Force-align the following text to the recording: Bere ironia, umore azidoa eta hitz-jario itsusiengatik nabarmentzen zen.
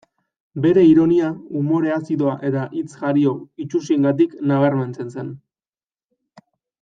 Bere 0.61 0.83
ironia, 0.91 1.27
umore 1.59 1.91
azidoa 1.97 2.33
eta 2.49 2.63
hitz-jario 2.79 3.33
itsusiengatik 3.67 4.33
nabarmentzen 4.53 5.13
zen. 5.17 5.29